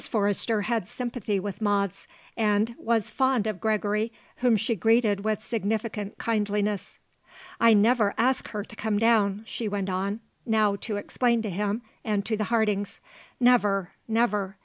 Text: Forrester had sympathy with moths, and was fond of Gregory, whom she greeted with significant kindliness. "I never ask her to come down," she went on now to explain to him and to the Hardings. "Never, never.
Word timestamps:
Forrester 0.09 0.61
had 0.63 0.87
sympathy 0.87 1.39
with 1.39 1.61
moths, 1.61 2.07
and 2.35 2.73
was 2.79 3.11
fond 3.11 3.45
of 3.45 3.61
Gregory, 3.61 4.11
whom 4.37 4.57
she 4.57 4.75
greeted 4.75 5.23
with 5.23 5.43
significant 5.43 6.17
kindliness. 6.17 6.97
"I 7.59 7.75
never 7.75 8.15
ask 8.17 8.47
her 8.47 8.63
to 8.63 8.75
come 8.75 8.97
down," 8.97 9.43
she 9.45 9.67
went 9.67 9.91
on 9.91 10.21
now 10.43 10.75
to 10.77 10.97
explain 10.97 11.43
to 11.43 11.51
him 11.51 11.83
and 12.03 12.25
to 12.25 12.35
the 12.35 12.45
Hardings. 12.45 12.99
"Never, 13.39 13.91
never. 14.07 14.57